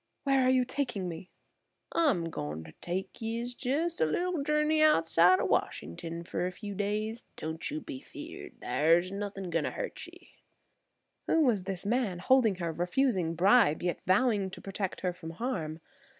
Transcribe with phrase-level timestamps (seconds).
[0.23, 1.29] "Where are you taking me?"
[1.91, 6.73] "I'm goin' ter take yer jes' a little journey outside o' Washington fer a few
[6.73, 7.27] days.
[7.35, 10.31] Don't you be feared; thar's nuthin' goin' hurt ye."
[11.27, 15.79] Who was this man holding her, refusing bribe, yet vowing to protect her from harm.